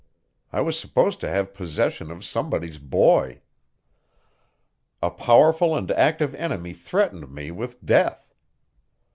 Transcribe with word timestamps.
I 0.51 0.61
was 0.61 0.79
supposed 0.79 1.19
to 1.19 1.29
have 1.29 1.53
possession 1.53 2.09
of 2.09 2.25
somebody's 2.25 2.79
boy. 2.79 3.41
A 4.99 5.11
powerful 5.11 5.75
and 5.75 5.91
active 5.91 6.33
enemy 6.33 6.73
threatened 6.73 7.29
me 7.29 7.51
with 7.51 7.85
death. 7.85 8.33